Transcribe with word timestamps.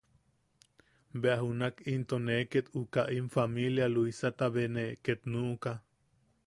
Bea 1.21 1.35
junak 1.41 1.75
into 1.93 2.15
ne 2.25 2.35
ket 2.51 2.67
uka 2.81 3.01
im 3.17 3.25
familia 3.35 3.87
Luisata 3.95 4.45
be 4.53 4.63
ne 4.75 4.85
ket 5.05 5.21
nuʼuka. 5.31 5.71